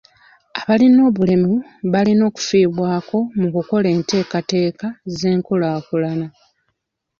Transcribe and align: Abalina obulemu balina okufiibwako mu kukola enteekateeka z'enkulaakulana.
Abalina 0.59 1.01
obulemu 1.09 1.51
balina 1.93 2.23
okufiibwako 2.29 3.17
mu 3.39 3.47
kukola 3.55 3.87
enteekateeka 3.95 4.87
z'enkulaakulana. 5.17 6.27